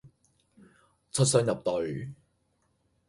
[1.11, 2.11] 出雙入對